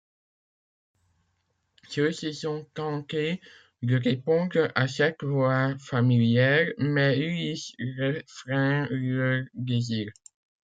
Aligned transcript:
Ceux-ci 1.89 2.33
sont 2.33 2.65
tentés 2.73 3.39
de 3.83 3.97
répondre 4.03 4.71
à 4.73 4.87
cette 4.87 5.23
voix 5.23 5.77
familière, 5.77 6.71
mais 6.79 7.19
Ulysse 7.19 7.73
réfrène 7.77 8.87
leurs 8.89 9.45
désirs. 9.53 10.11